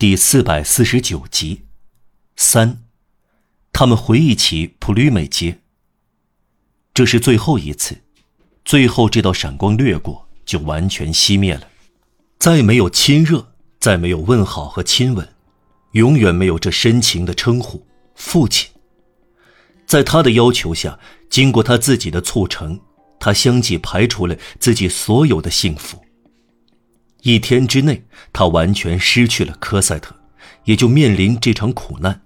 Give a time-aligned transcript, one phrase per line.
[0.00, 1.66] 第四百四十九集，
[2.34, 2.84] 三，
[3.70, 5.60] 他们回忆起普吕美街。
[6.94, 7.98] 这是最后一次，
[8.64, 11.68] 最后这道闪光掠过，就完全熄灭了，
[12.38, 15.28] 再没有亲热，再没有问好和亲吻，
[15.92, 17.86] 永远没有这深情的称呼
[18.16, 18.70] “父亲”。
[19.84, 20.98] 在他的要求下，
[21.28, 22.80] 经过他自己的促成，
[23.18, 26.02] 他相继排除了自己所有的幸福。
[27.22, 28.02] 一天之内，
[28.32, 30.14] 他完全失去了科赛特，
[30.64, 32.20] 也就面临这场苦难。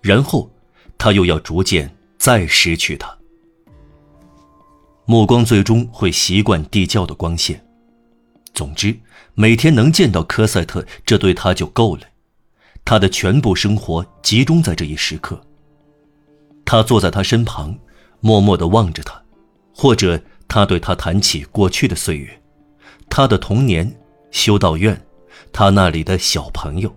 [0.00, 0.50] 然后，
[0.96, 3.16] 他又要逐渐再失去他。
[5.04, 7.60] 目光最终会习惯地窖的光线。
[8.54, 8.96] 总之，
[9.34, 12.02] 每天能见到科赛特，这对他就够了。
[12.84, 15.40] 他的全部生活集中在这一时刻。
[16.64, 17.76] 他坐在他身旁，
[18.20, 19.20] 默默地望着他，
[19.74, 22.40] 或者他对他谈起过去的岁月，
[23.08, 23.99] 他的童年。
[24.30, 25.00] 修道院，
[25.52, 26.94] 他那里的小朋友。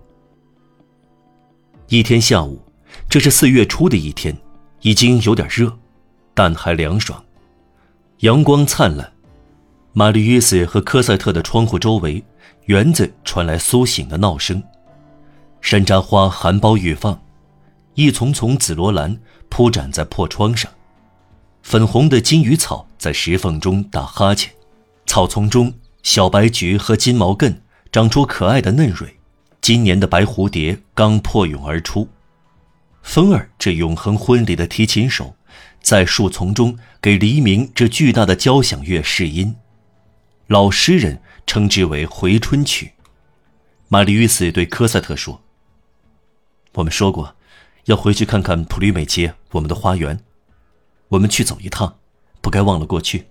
[1.88, 2.62] 一天下午，
[3.08, 4.36] 这是四月初的一天，
[4.80, 5.76] 已经有点热，
[6.32, 7.22] 但还凉爽，
[8.18, 9.12] 阳光灿烂。
[9.92, 12.24] 玛丽约瑟和科赛特的窗户周围，
[12.64, 14.62] 园子传来苏醒的闹声，
[15.60, 17.20] 山楂花含苞欲放，
[17.94, 19.16] 一丛丛紫罗兰
[19.48, 20.68] 铺展在破窗上，
[21.62, 24.52] 粉红的金鱼草在石缝中打哈欠，
[25.06, 25.72] 草丛中。
[26.04, 27.56] 小白菊和金毛茛
[27.90, 29.16] 长出可爱的嫩蕊，
[29.62, 32.08] 今年的白蝴蝶刚破蛹而出。
[33.02, 35.34] 风儿这永恒婚礼的提琴手，
[35.80, 39.56] 在树丛中给黎明这巨大的交响乐试音。
[40.46, 42.92] 老诗人称之为回春曲。
[43.88, 45.40] 玛丽与斯对科赛特说
[46.74, 47.34] ：“我们说过，
[47.86, 50.20] 要回去看看普吕美街，我们的花园。
[51.08, 51.96] 我们去走一趟，
[52.42, 53.26] 不该忘了过去。”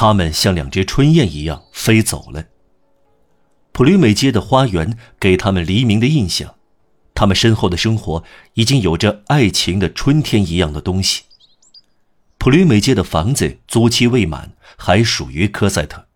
[0.00, 2.46] 他们像两只春燕一样飞走了。
[3.70, 6.54] 普吕美街的花园给他们黎明的印象，
[7.14, 11.24] 他们身后的生活已经有着爱情的春天一样的东西。
[12.38, 16.06] 普吕美街的房子租期未满，还属于科赛特。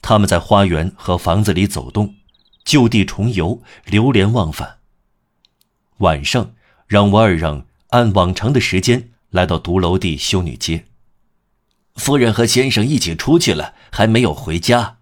[0.00, 2.14] 他们在花园和房子里走动，
[2.64, 4.76] 就地重游，流连忘返。
[5.98, 6.54] 晚上，
[6.86, 10.84] 让瓦尔让按往常的时间来到独楼地修女街。
[11.94, 14.98] 夫人和先生一起出去了，还没有回家。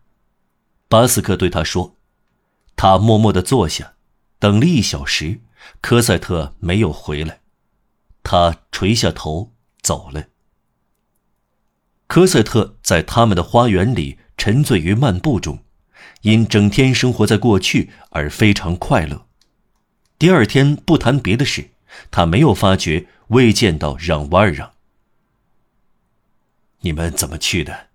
[0.89, 1.97] 巴斯克对他说
[2.77, 3.95] ：“他默默地坐下，
[4.39, 5.41] 等了一小时，
[5.81, 7.41] 科赛特没有回来。
[8.23, 10.25] 他垂下头走了。
[12.07, 15.61] 科赛特在他们的花园里沉醉于漫步中，
[16.21, 19.27] 因整天生活在过去而非常快乐。
[20.19, 21.71] 第二天不谈别的事，
[22.11, 24.72] 他没有发觉未见到让瓦尔让。”
[26.85, 27.89] 你们怎么去的？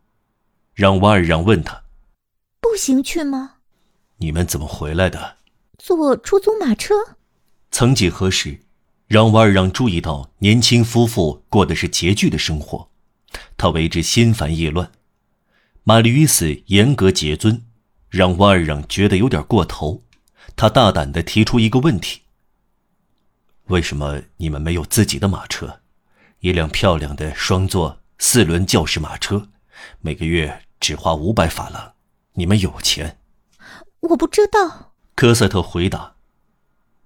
[0.74, 1.84] 让瓦尔让问他。
[2.62, 3.56] 步行去吗？
[4.18, 5.38] 你们怎么回来的？
[5.78, 6.94] 坐出租马车。
[7.70, 8.62] 曾几何时，
[9.08, 12.90] 让瓦尔让注意到年轻夫妇过的是拮据的生活，
[13.58, 14.90] 他为之心烦意乱。
[15.84, 17.66] 玛丽与斯严格节尊，
[18.10, 20.04] 让瓦尔让觉得有点过头。
[20.56, 22.22] 他大胆地提出一个问题：
[23.66, 25.82] 为什么你们没有自己的马车？
[26.40, 28.00] 一辆漂亮的双座。
[28.20, 29.50] 四轮教士马车，
[30.02, 31.94] 每个月只花五百法郎。
[32.34, 33.20] 你们有钱？
[34.00, 34.94] 我不知道。
[35.16, 36.16] 科赛特回答。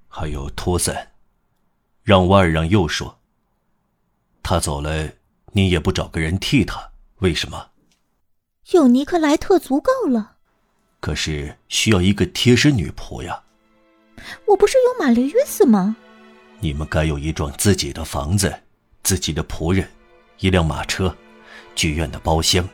[0.07, 1.09] 还有托森，
[2.03, 3.19] 让瓦尔让又说。
[4.41, 5.09] 他走了，
[5.51, 7.71] 你也不找个人替他，为什么？
[8.71, 10.37] 有尼克莱特足够了。
[10.99, 13.43] 可是需要一个贴身女仆呀。
[14.45, 15.95] 我不是有玛丽约斯吗？
[16.59, 18.63] 你们该有一幢自己的房子，
[19.03, 19.89] 自己的仆人。
[20.41, 21.15] 一辆马车，
[21.75, 22.67] 剧院的包厢，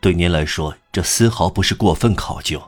[0.00, 2.60] 对您来说这丝毫不是过分考究。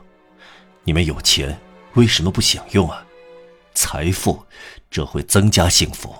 [0.83, 1.59] 你们有钱，
[1.95, 3.03] 为什么不享用啊？
[3.73, 4.45] 财富，
[4.91, 6.15] 这会增加幸福。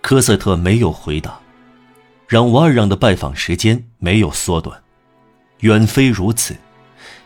[0.00, 1.38] 科赛特没有回答，
[2.26, 4.82] 让瓦尔让的拜访时间没有缩短，
[5.60, 6.56] 远非如此。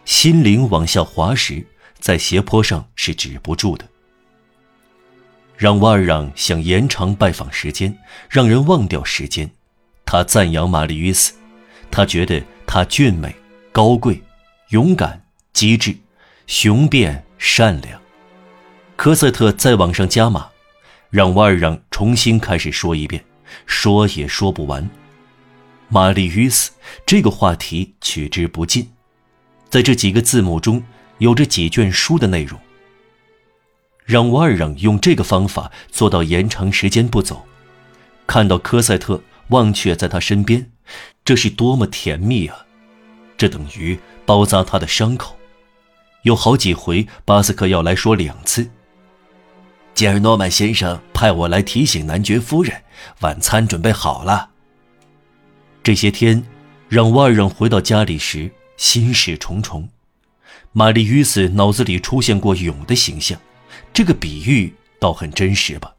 [0.05, 1.67] 心灵往下滑时，
[1.99, 3.89] 在斜坡上是止不住的。
[5.63, 7.97] 让瓦尔让想延长拜访时间，
[8.29, 9.49] 让人忘掉时间。
[10.05, 11.35] 他赞扬玛丽约斯，
[11.89, 13.33] 他觉得她俊美、
[13.71, 14.21] 高贵、
[14.71, 15.97] 勇敢、机智、
[16.49, 18.01] 雄辩、善良。
[18.97, 20.49] 科赛特再往上加码，
[21.11, 23.25] 让瓦尔让重新开始说一遍，
[23.65, 24.91] 说也说不完。
[25.87, 26.73] 玛丽约斯
[27.07, 28.91] 这个话题取之不尽，
[29.71, 30.83] 在这几个字母中
[31.19, 32.59] 有着几卷书的内容。
[34.05, 37.47] 让瓦尔让用这个方法做到延长时间不走，
[38.27, 40.71] 看到科赛特忘却在他身边，
[41.25, 42.67] 这是多么甜蜜啊！
[43.37, 45.37] 这等于包扎他的伤口。
[46.23, 48.69] 有好几回，巴斯克要来说两次。
[49.95, 52.83] 吉尔诺曼先生派我来提醒男爵夫人，
[53.21, 54.51] 晚餐准备好了。
[55.83, 56.45] 这些天，
[56.89, 59.89] 让瓦尔让回到家里时心事重重。
[60.73, 63.39] 玛丽·于斯脑子里出现过蛹的形象，
[63.93, 65.95] 这个比喻倒很真实吧。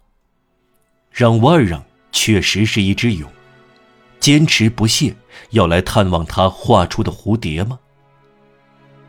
[1.11, 3.27] 让瓦尔让确实是一只蛹，
[4.19, 5.15] 坚持不懈
[5.51, 7.79] 要来探望他画出的蝴蝶吗？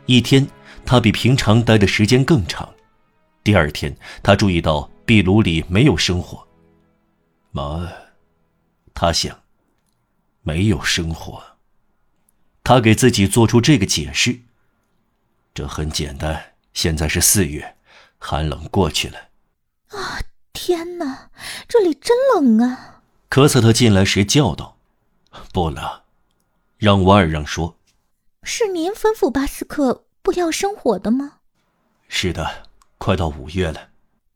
[0.05, 0.47] 一天，
[0.85, 2.71] 他比平常待的时间更长。
[3.43, 6.47] 第二天，他注意到壁炉里没有生火。
[7.51, 7.91] 妈，
[8.93, 9.39] 他想，
[10.41, 11.41] 没有生火。
[12.63, 14.39] 他给自己做出这个解释：
[15.53, 16.53] 这很简单。
[16.73, 17.75] 现在是四月，
[18.17, 19.17] 寒冷过去了。
[19.89, 20.19] 啊，
[20.53, 21.29] 天哪，
[21.67, 23.01] 这里真冷啊！
[23.29, 24.77] 科瑟特进来时叫道
[25.53, 25.83] ：“不冷。”
[26.77, 27.77] 让瓦尔让说
[28.43, 31.39] ：“是您吩咐巴斯克不要生火的吗
[32.07, 32.65] ？”“是的。”
[32.97, 33.89] 快到五月了，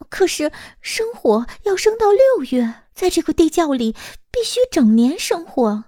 [0.09, 3.95] 可是生火要生到六月，在这个地窖里
[4.29, 5.85] 必须整年生火。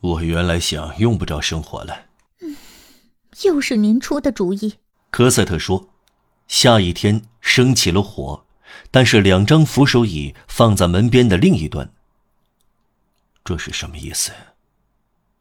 [0.00, 2.06] 我原来想用不着生火了。
[2.40, 2.56] 嗯，
[3.42, 4.74] 又是您出的主意。
[5.10, 5.90] 科赛特说
[6.46, 8.44] ：“下一天升起了火，
[8.90, 11.92] 但是两张扶手椅放在门边的另一端。
[13.44, 14.32] 这是什么意思？”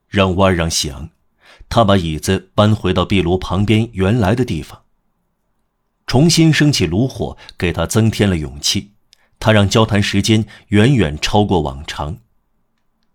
[0.09, 1.09] 让瓦让想，
[1.69, 4.83] 他把椅子搬回到壁炉旁边原来的地方。
[6.05, 8.91] 重新升起炉火，给他增添了勇气。
[9.39, 12.19] 他让交谈时间远远超过往常。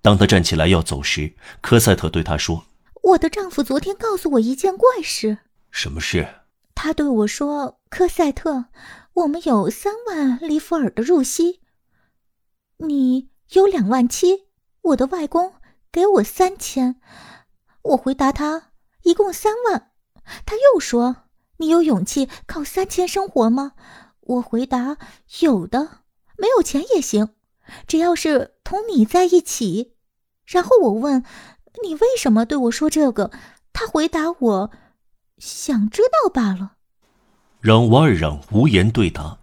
[0.03, 2.67] 当他站起来要走时，科赛特对他说
[3.03, 5.39] ：“我的丈夫昨天告诉我一件怪事。
[5.71, 6.38] ”“什么事？”
[6.81, 8.67] 他对我说：“科赛特，
[9.13, 11.61] 我们有三万里弗尔的入息，
[12.77, 14.47] 你有两万七，
[14.83, 15.55] 我的外公
[15.91, 17.01] 给我三千。”
[17.83, 18.71] 我回答他
[19.03, 19.91] ：“一共三万。”
[20.47, 21.25] 他又说。
[21.61, 23.73] 你有勇气靠三千生活吗？
[24.21, 24.97] 我回答
[25.41, 26.03] 有的，
[26.37, 27.35] 没有钱也行，
[27.89, 29.97] 只要是同你在一起。
[30.47, 31.25] 然后我问
[31.83, 33.33] 你为什么对我说这个，
[33.73, 34.71] 他回答我
[35.39, 36.73] 想知道罢了。
[37.61, 39.39] 让瓦尔让无言对答，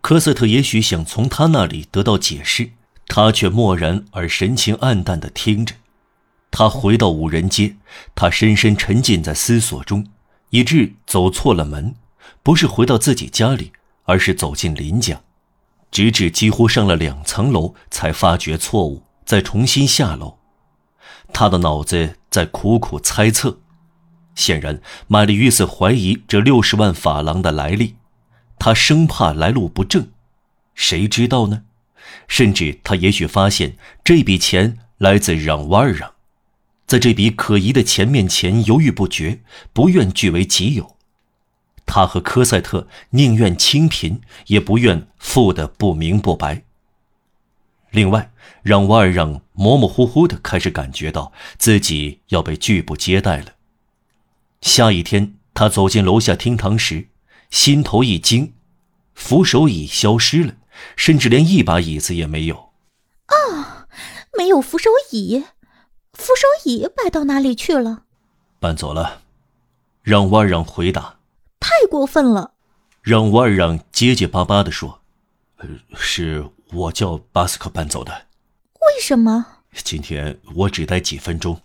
[0.00, 2.70] 科瑟特也许想从他那里得到解释，
[3.06, 5.74] 他却漠然而神情黯淡的听着。
[6.50, 7.76] 他回到五人街，
[8.14, 10.06] 他深深沉浸在思索中。
[10.50, 11.94] 以致走错了门，
[12.42, 13.72] 不是回到自己家里，
[14.04, 15.20] 而是走进林家，
[15.90, 20.38] 直至几乎上了两层楼，才发觉错误，再重新下楼。
[21.34, 23.58] 他的脑子在苦苦猜测。
[24.38, 27.96] 显然，玛丽·约瑟怀疑这六十万法郎的来历，
[28.56, 30.10] 他生怕来路不正。
[30.76, 31.64] 谁知道呢？
[32.28, 36.12] 甚至他也许发现这笔钱来自让瓦尔让。
[36.86, 39.40] 在这笔可疑的钱面前犹豫不决，
[39.72, 40.96] 不愿据为己有。
[41.84, 46.62] 他和科赛特宁愿清贫，也不愿富得不明不白。
[47.90, 48.30] 另外，
[48.62, 53.57] 让瓦尔让模模糊糊的开始感觉到自己要被拒不接待了。
[54.60, 57.08] 下一天，他走进楼下厅堂时，
[57.50, 58.54] 心头一惊，
[59.14, 60.54] 扶手椅消失了，
[60.96, 62.72] 甚至连一把椅子也没有。
[63.26, 63.86] 啊，
[64.36, 65.44] 没有扶手椅。
[66.12, 68.02] 扶手椅摆到哪里去了？
[68.58, 69.22] 搬走了。
[70.02, 71.18] 让瓦尔让回答。
[71.60, 72.52] 太过分了。
[73.02, 75.00] 让瓦尔让结结巴巴地说
[75.58, 78.26] ：“呃，是我叫巴斯克搬走的。”
[78.74, 79.46] 为什么？
[79.72, 81.60] 今天我只待几分钟。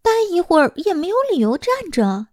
[0.00, 2.28] 待一会儿也没有理由站着。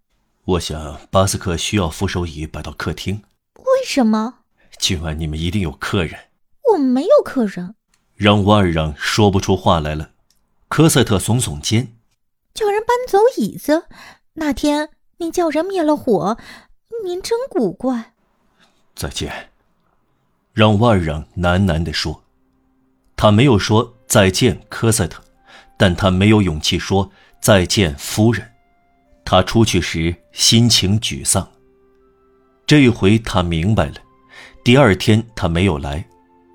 [0.46, 3.24] 我想巴斯克需要扶手椅摆到客厅。
[3.58, 4.36] 为什么？
[4.78, 6.30] 今晚你们一定有客人。
[6.72, 7.74] 我们没有客人。
[8.14, 10.12] 让瓦尔让说不出话来了。
[10.68, 11.96] 科赛特耸耸肩，
[12.54, 13.88] 叫人搬走椅子。
[14.34, 16.38] 那天您叫人灭了火，
[17.04, 18.14] 您真古怪。
[18.96, 19.50] 再见，
[20.54, 22.24] 让万让喃喃地说。
[23.16, 25.24] 他没有说再见，科赛特，
[25.76, 27.12] 但他没有勇气说
[27.42, 28.52] 再见，夫人。
[29.26, 31.46] 他出去时心情沮丧。
[32.66, 33.96] 这一回他明白了。
[34.64, 36.08] 第二天他没有来，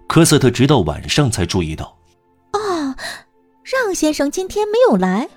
[0.09, 1.99] 科赛特直到晚上才注意到。
[3.63, 5.29] 让先生今天没有来，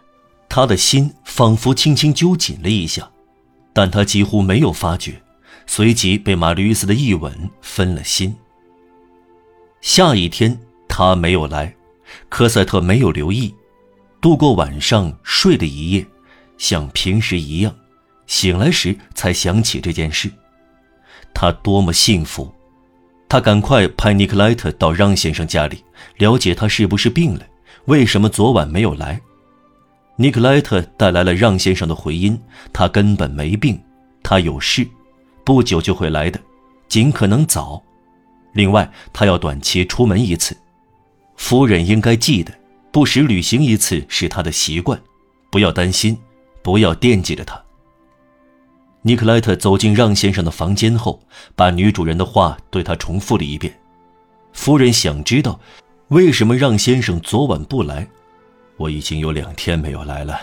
[0.49, 3.11] 他的心仿佛轻轻揪紧了一下，
[3.73, 5.21] 但他几乎没有发觉，
[5.67, 8.35] 随即被玛丽斯的一吻分了心。
[9.81, 11.75] 下一天他没有来，
[12.27, 13.53] 科赛特没有留意，
[14.19, 16.03] 度过晚上睡了一夜，
[16.63, 17.75] 像平时一样，
[18.25, 20.31] 醒来时才想起这件事，
[21.33, 22.49] 他多么幸福！
[23.27, 25.83] 他赶快派尼克莱特到让先生家里，
[26.19, 27.41] 了解他是不是病了。
[27.87, 29.19] 为什么昨晚没有来？
[30.15, 32.39] 尼克莱特带来了让先生的回音：
[32.71, 33.77] 他根本没病，
[34.23, 34.87] 他有事，
[35.43, 36.39] 不久就会来的，
[36.87, 37.83] 尽可能早。
[38.53, 40.55] 另外，他要短期出门一次。
[41.35, 42.53] 夫人应该记得，
[42.89, 44.97] 不时旅行一次是他的习惯。
[45.51, 46.17] 不要担心，
[46.63, 47.61] 不要惦记着他。
[49.01, 51.21] 尼克莱特走进让先生的房间后，
[51.55, 53.77] 把女主人的话对他重复了一遍。
[54.53, 55.59] 夫人想知道，
[56.07, 58.07] 为什么让先生昨晚不来？
[58.77, 60.39] 我已经有两天没有来了。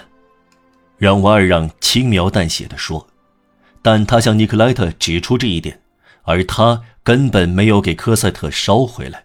[0.99, 3.07] 让瓦尔让轻描淡写的说，
[3.81, 5.81] 但他向尼克莱特指出这一点，
[6.25, 9.25] 而他根本没有给科赛特捎回来。